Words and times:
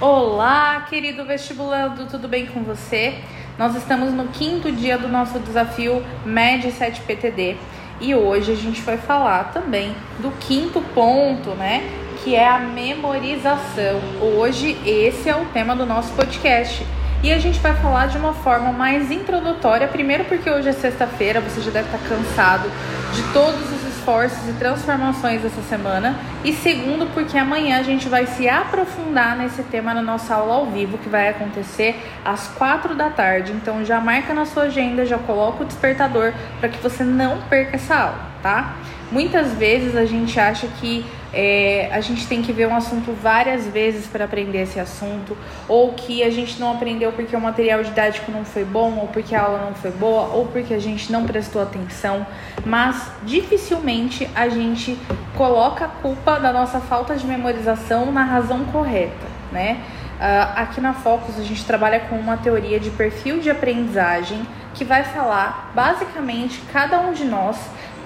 Olá, 0.00 0.86
querido 0.88 1.26
vestibulando, 1.26 2.06
tudo 2.06 2.26
bem 2.26 2.46
com 2.46 2.62
você? 2.62 3.18
Nós 3.58 3.76
estamos 3.76 4.14
no 4.14 4.28
quinto 4.28 4.72
dia 4.72 4.96
do 4.96 5.06
nosso 5.08 5.38
desafio 5.38 6.02
MED 6.24 6.72
7 6.72 7.02
PTD 7.02 7.58
e 8.00 8.14
hoje 8.14 8.50
a 8.50 8.54
gente 8.54 8.80
vai 8.80 8.96
falar 8.96 9.52
também 9.52 9.94
do 10.18 10.30
quinto 10.40 10.80
ponto, 10.94 11.50
né? 11.50 11.82
Que 12.24 12.34
é 12.34 12.48
a 12.48 12.58
memorização. 12.58 14.00
Hoje 14.22 14.74
esse 14.86 15.28
é 15.28 15.36
o 15.36 15.44
tema 15.52 15.76
do 15.76 15.84
nosso 15.84 16.14
podcast. 16.14 16.82
E 17.22 17.30
a 17.30 17.38
gente 17.38 17.58
vai 17.58 17.74
falar 17.74 18.06
de 18.06 18.16
uma 18.16 18.32
forma 18.32 18.72
mais 18.72 19.10
introdutória, 19.10 19.86
primeiro 19.86 20.24
porque 20.24 20.48
hoje 20.48 20.70
é 20.70 20.72
sexta-feira, 20.72 21.42
você 21.42 21.60
já 21.60 21.70
deve 21.70 21.94
estar 21.94 22.08
cansado 22.08 22.70
de 23.12 23.22
todos 23.34 23.70
os 23.70 23.79
esforços 24.00 24.48
e 24.48 24.52
transformações 24.54 25.44
essa 25.44 25.60
semana. 25.62 26.18
E 26.42 26.52
segundo, 26.52 27.06
porque 27.12 27.36
amanhã 27.36 27.78
a 27.78 27.82
gente 27.82 28.08
vai 28.08 28.26
se 28.26 28.48
aprofundar 28.48 29.36
nesse 29.36 29.62
tema 29.64 29.92
na 29.92 30.02
nossa 30.02 30.34
aula 30.34 30.54
ao 30.54 30.66
vivo, 30.66 30.98
que 30.98 31.08
vai 31.08 31.28
acontecer 31.28 32.00
às 32.24 32.48
quatro 32.48 32.94
da 32.94 33.10
tarde. 33.10 33.52
Então 33.52 33.84
já 33.84 34.00
marca 34.00 34.32
na 34.32 34.46
sua 34.46 34.64
agenda, 34.64 35.04
já 35.04 35.18
coloca 35.18 35.62
o 35.62 35.66
despertador 35.66 36.32
para 36.58 36.68
que 36.68 36.78
você 36.78 37.04
não 37.04 37.42
perca 37.42 37.76
essa 37.76 37.94
aula, 37.94 38.20
tá? 38.42 38.74
Muitas 39.12 39.52
vezes 39.52 39.96
a 39.96 40.06
gente 40.06 40.38
acha 40.38 40.66
que 40.80 41.04
é, 41.32 41.88
a 41.92 42.00
gente 42.00 42.26
tem 42.26 42.42
que 42.42 42.52
ver 42.52 42.66
um 42.66 42.74
assunto 42.74 43.12
várias 43.12 43.66
vezes 43.66 44.06
para 44.06 44.24
aprender 44.24 44.62
esse 44.62 44.80
assunto, 44.80 45.36
ou 45.68 45.92
que 45.92 46.22
a 46.22 46.30
gente 46.30 46.58
não 46.58 46.72
aprendeu 46.72 47.12
porque 47.12 47.34
o 47.36 47.40
material 47.40 47.82
didático 47.82 48.32
não 48.32 48.44
foi 48.44 48.64
bom, 48.64 48.96
ou 48.98 49.08
porque 49.08 49.34
a 49.34 49.42
aula 49.42 49.64
não 49.66 49.74
foi 49.74 49.90
boa, 49.90 50.34
ou 50.34 50.46
porque 50.46 50.74
a 50.74 50.78
gente 50.78 51.12
não 51.12 51.24
prestou 51.24 51.62
atenção, 51.62 52.26
mas 52.64 53.10
dificilmente 53.22 54.28
a 54.34 54.48
gente 54.48 54.98
coloca 55.36 55.84
a 55.84 55.88
culpa 55.88 56.38
da 56.38 56.52
nossa 56.52 56.80
falta 56.80 57.14
de 57.14 57.26
memorização 57.26 58.10
na 58.10 58.24
razão 58.24 58.64
correta, 58.66 59.26
né? 59.52 59.80
Uh, 60.20 60.52
aqui 60.54 60.82
na 60.82 60.92
Focus 60.92 61.38
a 61.38 61.42
gente 61.42 61.64
trabalha 61.64 62.00
com 62.00 62.16
uma 62.16 62.36
teoria 62.36 62.78
de 62.78 62.90
perfil 62.90 63.40
de 63.40 63.48
aprendizagem 63.48 64.46
que 64.74 64.84
vai 64.84 65.02
falar 65.02 65.72
basicamente 65.74 66.60
cada 66.70 67.00
um 67.00 67.14
de 67.14 67.24
nós 67.24 67.56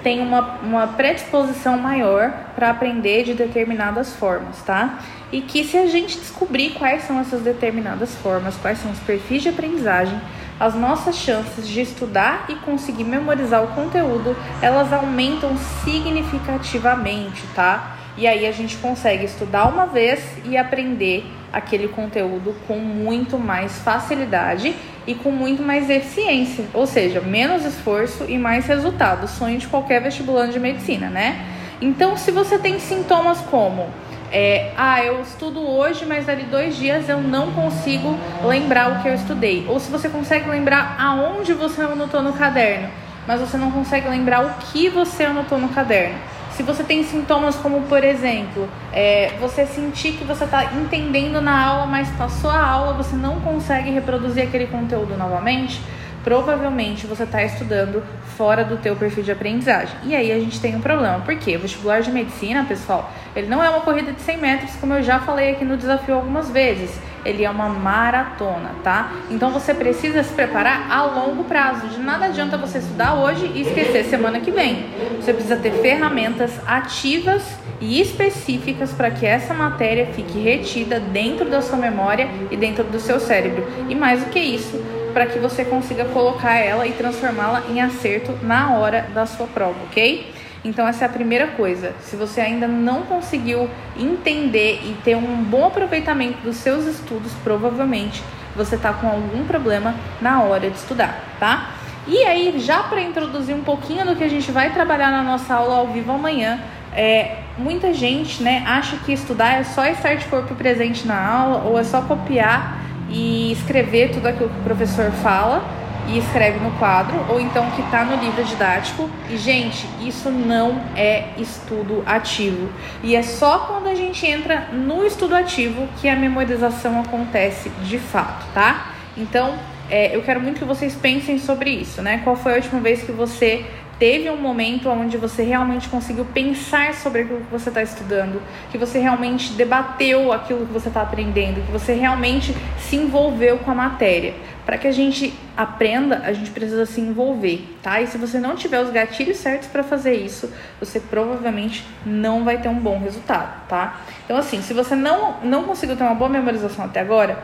tem 0.05 0.21
uma, 0.21 0.59
uma 0.63 0.87
predisposição 0.87 1.79
maior 1.79 2.31
para 2.55 2.71
aprender 2.71 3.25
de 3.25 3.33
determinadas 3.33 4.15
formas, 4.15 4.63
tá? 4.63 5.01
E 5.33 5.41
que 5.41 5.65
se 5.65 5.79
a 5.79 5.87
gente 5.87 6.19
descobrir 6.19 6.75
quais 6.75 7.05
são 7.05 7.19
essas 7.19 7.41
determinadas 7.41 8.15
formas, 8.17 8.55
quais 8.57 8.79
são 8.79 8.93
os 8.93 8.99
perfis 9.01 9.43
de 9.43 9.49
aprendizagem, 9.49 10.21
as 10.61 10.75
nossas 10.75 11.17
chances 11.17 11.67
de 11.67 11.81
estudar 11.81 12.45
e 12.49 12.55
conseguir 12.57 13.05
memorizar 13.05 13.65
o 13.65 13.69
conteúdo, 13.69 14.37
elas 14.63 14.93
aumentam 14.93 15.57
significativamente, 15.83 17.43
tá? 17.55 17.97
E 18.17 18.27
aí 18.27 18.47
a 18.47 18.53
gente 18.53 18.77
consegue 18.77 19.25
estudar 19.25 19.67
uma 19.67 19.87
vez 19.87 20.25
e 20.45 20.57
aprender 20.57 21.25
aquele 21.53 21.89
conteúdo 21.89 22.55
com 22.67 22.77
muito 22.77 23.39
mais 23.39 23.79
facilidade 23.81 24.75
e 25.07 25.15
com 25.15 25.31
muito 25.31 25.63
mais 25.63 25.91
eficiência, 25.91 26.65
ou 26.73 26.87
seja, 26.87 27.21
menos 27.21 27.65
esforço 27.65 28.25
e 28.29 28.39
mais 28.39 28.67
resultado. 28.67 29.29
Sonho 29.29 29.59
de 29.59 29.67
qualquer 29.67 30.01
vestibulante 30.01 30.53
de 30.53 30.61
medicina, 30.61 31.09
né? 31.09 31.45
Então, 31.81 32.17
se 32.17 32.31
você 32.31 32.59
tem 32.59 32.79
sintomas 32.79 33.41
como 33.41 33.89
é, 34.33 34.73
ah, 34.77 35.01
eu 35.05 35.21
estudo 35.23 35.61
hoje, 35.61 36.05
mas 36.05 36.27
dali 36.27 36.43
dois 36.45 36.77
dias 36.77 37.09
eu 37.09 37.21
não 37.21 37.53
consigo 37.53 38.19
lembrar 38.45 38.91
o 38.91 39.03
que 39.03 39.09
eu 39.09 39.15
estudei. 39.15 39.65
Ou 39.69 39.79
se 39.79 39.91
você 39.91 40.09
consegue 40.09 40.49
lembrar 40.49 40.97
aonde 40.99 41.53
você 41.53 41.83
anotou 41.83 42.21
no 42.23 42.33
caderno, 42.33 42.89
mas 43.29 43.41
você 43.41 43.57
não 43.57 43.71
consegue 43.71 44.09
lembrar 44.09 44.45
o 44.45 44.55
que 44.55 44.89
você 44.89 45.25
anotou 45.25 45.59
no 45.59 45.69
caderno. 45.69 46.19
Se 46.57 46.63
você 46.63 46.85
tem 46.85 47.03
sintomas 47.03 47.57
como, 47.57 47.83
por 47.83 48.05
exemplo, 48.05 48.69
é, 48.93 49.33
você 49.41 49.67
sentir 49.67 50.13
que 50.13 50.23
você 50.23 50.45
está 50.45 50.73
entendendo 50.73 51.41
na 51.41 51.67
aula, 51.67 51.87
mas 51.87 52.09
passou 52.11 52.49
a 52.49 52.65
aula, 52.65 52.93
você 52.93 53.17
não 53.17 53.41
consegue 53.41 53.91
reproduzir 53.91 54.45
aquele 54.45 54.69
conteúdo 54.69 55.17
novamente, 55.17 55.83
provavelmente 56.23 57.09
você 57.09 57.25
está 57.25 57.43
estudando 57.43 58.05
fora 58.37 58.65
do 58.65 58.77
teu 58.77 58.95
perfil 58.95 59.25
de 59.25 59.33
aprendizagem. 59.33 59.97
E 60.05 60.15
aí 60.15 60.31
a 60.31 60.39
gente 60.39 60.61
tem 60.61 60.77
um 60.77 60.81
problema. 60.81 61.19
Por 61.21 61.37
quê? 61.37 61.59
Vestibular 61.59 62.01
de 62.01 62.13
medicina, 62.13 62.65
pessoal, 62.65 63.13
ele 63.35 63.49
não 63.49 63.63
é 63.63 63.69
uma 63.69 63.81
corrida 63.81 64.13
de 64.13 64.21
100 64.21 64.39
metros, 64.39 64.77
como 64.77 64.95
eu 64.95 65.03
já 65.03 65.19
falei 65.19 65.53
aqui 65.53 65.65
no 65.65 65.77
desafio 65.77 66.15
algumas 66.15 66.51
vezes. 66.51 66.99
Ele 67.25 67.45
é 67.45 67.51
uma 67.51 67.69
maratona, 67.69 68.71
tá? 68.85 69.11
Então 69.31 69.51
você 69.51 69.73
precisa 69.73 70.23
se 70.23 70.33
preparar 70.33 70.91
a 70.91 71.03
longo 71.05 71.45
prazo. 71.45 71.89
De 71.89 71.99
nada 71.99 72.27
adianta 72.27 72.57
você 72.57 72.79
estudar 72.79 73.15
hoje 73.15 73.51
e 73.55 73.63
esquecer 73.63 74.05
semana 74.05 74.41
que 74.41 74.51
vem. 74.51 74.87
Você 75.21 75.33
precisa 75.33 75.57
ter 75.57 75.73
ferramentas 75.73 76.53
ativas 76.67 77.43
e 77.81 78.01
específicas 78.01 78.93
para 78.93 79.11
que 79.11 79.27
essa 79.27 79.53
matéria 79.53 80.07
fique 80.07 80.39
retida 80.39 81.01
dentro 81.01 81.49
da 81.49 81.61
sua 81.61 81.79
memória 81.79 82.29
e 82.51 82.57
dentro 82.57 82.85
do 82.85 83.01
seu 83.01 83.19
cérebro. 83.19 83.67
E 83.89 83.95
mais 83.95 84.23
do 84.23 84.31
que 84.31 84.39
isso, 84.39 84.81
para 85.13 85.27
que 85.27 85.39
você 85.39 85.65
consiga 85.65 86.05
colocar 86.07 86.57
ela 86.57 86.87
e 86.87 86.93
transformá-la 86.93 87.65
em 87.71 87.81
acerto 87.81 88.33
na 88.43 88.77
hora 88.77 89.09
da 89.15 89.27
sua 89.27 89.47
prova, 89.47 89.77
ok? 89.91 90.33
Então 90.65 90.89
essa 90.89 91.05
é 91.05 91.07
a 91.07 91.11
primeira 91.11 91.49
coisa. 91.49 91.93
Se 92.01 92.17
você 92.17 92.41
ainda 92.41 92.67
não 92.67 93.03
conseguiu 93.03 93.69
entender 93.97 94.81
e 94.85 94.97
ter 95.05 95.15
um 95.15 95.45
bom 95.45 95.67
aproveitamento 95.67 96.39
dos 96.43 96.57
seus 96.57 96.87
estudos, 96.87 97.33
provavelmente 97.45 98.23
você 98.57 98.77
está 98.77 98.93
com 98.93 99.07
algum 99.07 99.45
problema 99.45 99.95
na 100.23 100.43
hora 100.43 100.71
de 100.71 100.77
estudar, 100.77 101.23
tá? 101.39 101.75
E 102.07 102.19
aí, 102.25 102.59
já 102.59 102.83
para 102.83 103.01
introduzir 103.01 103.55
um 103.55 103.63
pouquinho 103.63 104.05
do 104.05 104.15
que 104.15 104.23
a 104.23 104.29
gente 104.29 104.51
vai 104.53 104.73
trabalhar 104.73 105.11
na 105.11 105.23
nossa 105.23 105.55
aula 105.55 105.77
ao 105.77 105.89
vivo 105.89 106.13
amanhã, 106.13 106.61
é, 106.95 107.39
muita 107.59 107.93
gente 107.93 108.43
né, 108.43 108.63
acha 108.67 108.97
que 108.99 109.13
estudar 109.13 109.61
é 109.61 109.65
só 109.65 109.87
estar 109.87 110.15
de 110.15 110.27
corpo 110.27 110.55
presente 110.55 111.07
na 111.07 111.19
aula 111.19 111.65
ou 111.65 111.79
é 111.79 111.83
só 111.83 112.03
copiar 112.03 112.79
e 113.11 113.53
escrever 113.53 114.13
tudo 114.13 114.27
aquilo 114.27 114.49
que 114.49 114.61
o 114.61 114.63
professor 114.63 115.11
fala 115.11 115.65
e 116.09 116.19
escreve 116.19 116.59
no 116.59 116.71
quadro, 116.73 117.25
ou 117.29 117.41
então 117.41 117.71
que 117.73 117.83
está 117.83 118.05
no 118.05 118.17
livro 118.17 118.45
didático. 118.45 119.09
E, 119.31 119.37
gente, 119.37 119.87
isso 120.01 120.31
não 120.31 120.81
é 120.97 121.31
estudo 121.39 122.03
ativo. 122.07 122.69
E 123.03 123.15
é 123.17 123.23
só 123.23 123.61
quando 123.61 123.89
a 123.89 123.95
gente 123.95 124.27
entra 124.27 124.69
no 124.73 125.05
estudo 125.05 125.35
ativo 125.35 125.89
que 126.01 126.09
a 126.09 126.17
memorização 126.17 127.01
acontece 127.01 127.71
de 127.85 127.99
fato, 127.99 128.47
tá? 128.53 128.93
Então, 129.17 129.55
é, 129.91 130.17
eu 130.17 130.23
quero 130.23 130.41
muito 130.41 130.59
que 130.59 130.65
vocês 130.65 130.95
pensem 130.95 131.39
sobre 131.39 131.71
isso, 131.71 132.03
né? 132.03 132.21
Qual 132.25 132.37
foi 132.37 132.53
a 132.53 132.57
última 132.57 132.81
vez 132.81 133.03
que 133.03 133.13
você 133.13 133.65
teve 133.99 134.29
um 134.29 134.37
momento 134.37 134.89
onde 134.89 135.17
você 135.17 135.43
realmente 135.43 135.89
conseguiu 135.89 136.25
pensar 136.25 136.95
sobre 136.95 137.23
aquilo 137.23 137.41
que 137.41 137.51
você 137.51 137.69
está 137.69 137.83
estudando, 137.83 138.43
que 138.71 138.79
você 138.79 138.99
realmente 138.99 139.53
debateu 139.53 140.33
aquilo 140.33 140.67
que 140.67 140.73
você 140.73 140.89
está 140.89 141.03
aprendendo, 141.03 141.65
que 141.65 141.73
você 141.73 141.95
realmente 141.95 142.55
se 142.79 142.97
envolveu 142.97 143.59
com 143.59 143.71
a 143.71 143.75
matéria. 143.75 144.35
Para 144.65 144.79
que 144.79 144.89
a 144.89 144.93
gente 144.93 145.35
aprenda, 145.57 146.23
a 146.25 146.33
gente 146.33 146.51
precisa 146.51 146.87
se 146.87 147.01
envolver, 147.01 147.77
tá? 147.83 148.01
E 148.01 148.07
se 148.07 148.17
você 148.17 148.39
não 148.39 148.57
tiver 148.57 148.81
os 148.81 148.91
gatilhos 148.91 149.37
certos 149.37 149.69
para 149.69 149.83
fazer 149.83 150.15
isso, 150.15 150.51
você 150.81 150.99
provavelmente 150.99 151.87
não 152.05 152.45
vai 152.45 152.59
ter 152.59 152.69
um 152.69 152.79
bom 152.79 152.99
resultado, 152.99 153.67
tá? 153.69 154.01
Então, 154.25 154.37
assim, 154.37 154.63
se 154.63 154.73
você 154.73 154.95
não, 154.95 155.41
não 155.43 155.65
conseguiu 155.65 155.97
ter 155.97 156.05
uma 156.05 156.15
boa 156.15 156.31
memorização 156.31 156.87
até 156.87 157.01
agora, 157.01 157.39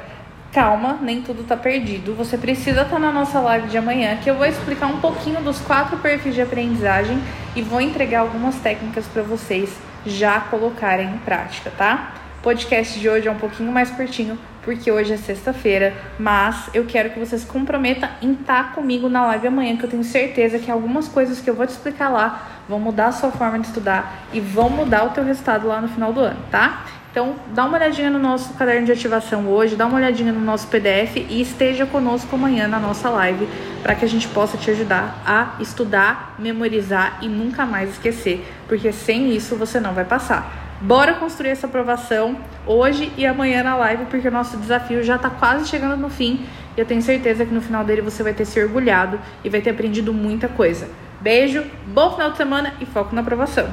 calma, 0.52 0.98
nem 1.00 1.20
tudo 1.22 1.44
tá 1.44 1.56
perdido. 1.56 2.14
Você 2.14 2.36
precisa 2.36 2.82
estar 2.82 2.96
tá 2.96 2.98
na 2.98 3.12
nossa 3.12 3.38
live 3.40 3.68
de 3.68 3.78
amanhã, 3.78 4.16
que 4.16 4.30
eu 4.30 4.36
vou 4.36 4.46
explicar 4.46 4.86
um 4.86 5.00
pouquinho 5.00 5.42
dos 5.42 5.60
quatro 5.60 5.98
perfis 5.98 6.34
de 6.34 6.42
aprendizagem 6.42 7.20
e 7.54 7.62
vou 7.62 7.80
entregar 7.80 8.20
algumas 8.20 8.56
técnicas 8.56 9.06
para 9.06 9.22
vocês 9.22 9.70
já 10.06 10.40
colocarem 10.40 11.08
em 11.08 11.18
prática, 11.18 11.70
tá? 11.76 12.14
O 12.40 12.42
podcast 12.42 12.98
de 12.98 13.06
hoje 13.06 13.28
é 13.28 13.30
um 13.30 13.36
pouquinho 13.36 13.70
mais 13.70 13.90
curtinho, 13.90 14.38
porque 14.62 14.90
hoje 14.90 15.12
é 15.12 15.18
sexta-feira, 15.18 15.92
mas 16.18 16.70
eu 16.72 16.86
quero 16.86 17.10
que 17.10 17.18
você 17.18 17.38
se 17.38 17.44
comprometa 17.44 18.12
em 18.22 18.32
estar 18.32 18.68
tá 18.68 18.72
comigo 18.72 19.10
na 19.10 19.26
live 19.26 19.48
amanhã, 19.48 19.76
que 19.76 19.84
eu 19.84 19.90
tenho 19.90 20.02
certeza 20.02 20.58
que 20.58 20.70
algumas 20.70 21.06
coisas 21.06 21.38
que 21.38 21.50
eu 21.50 21.54
vou 21.54 21.66
te 21.66 21.74
explicar 21.74 22.08
lá 22.08 22.48
vão 22.66 22.80
mudar 22.80 23.08
a 23.08 23.12
sua 23.12 23.30
forma 23.30 23.58
de 23.58 23.66
estudar 23.66 24.24
e 24.32 24.40
vão 24.40 24.70
mudar 24.70 25.04
o 25.04 25.10
teu 25.10 25.22
resultado 25.22 25.68
lá 25.68 25.82
no 25.82 25.88
final 25.88 26.14
do 26.14 26.20
ano, 26.20 26.38
tá? 26.50 26.86
Então, 27.10 27.36
dá 27.52 27.66
uma 27.66 27.76
olhadinha 27.76 28.08
no 28.08 28.18
nosso 28.18 28.54
caderno 28.54 28.86
de 28.86 28.92
ativação 28.92 29.46
hoje, 29.46 29.76
dá 29.76 29.84
uma 29.84 29.96
olhadinha 29.96 30.32
no 30.32 30.40
nosso 30.40 30.66
PDF 30.68 31.16
e 31.16 31.42
esteja 31.42 31.84
conosco 31.84 32.36
amanhã 32.36 32.66
na 32.66 32.80
nossa 32.80 33.10
live 33.10 33.46
para 33.82 33.94
que 33.94 34.06
a 34.06 34.08
gente 34.08 34.26
possa 34.28 34.56
te 34.56 34.70
ajudar 34.70 35.22
a 35.26 35.60
estudar, 35.60 36.36
memorizar 36.38 37.18
e 37.20 37.28
nunca 37.28 37.66
mais 37.66 37.90
esquecer, 37.90 38.50
porque 38.66 38.90
sem 38.92 39.28
isso 39.36 39.56
você 39.56 39.78
não 39.78 39.92
vai 39.92 40.06
passar. 40.06 40.69
Bora 40.82 41.12
construir 41.12 41.50
essa 41.50 41.66
aprovação 41.66 42.38
hoje 42.66 43.12
e 43.18 43.26
amanhã 43.26 43.62
na 43.62 43.76
live, 43.76 44.06
porque 44.06 44.26
o 44.26 44.30
nosso 44.30 44.56
desafio 44.56 45.02
já 45.02 45.16
está 45.16 45.28
quase 45.28 45.68
chegando 45.68 45.94
no 45.94 46.08
fim 46.08 46.46
e 46.74 46.80
eu 46.80 46.86
tenho 46.86 47.02
certeza 47.02 47.44
que 47.44 47.52
no 47.52 47.60
final 47.60 47.84
dele 47.84 48.00
você 48.00 48.22
vai 48.22 48.32
ter 48.32 48.46
se 48.46 48.58
orgulhado 48.62 49.20
e 49.44 49.50
vai 49.50 49.60
ter 49.60 49.70
aprendido 49.70 50.10
muita 50.14 50.48
coisa. 50.48 50.88
Beijo, 51.20 51.62
bom 51.88 52.12
final 52.12 52.30
de 52.30 52.38
semana 52.38 52.72
e 52.80 52.86
foco 52.86 53.14
na 53.14 53.20
aprovação! 53.20 53.68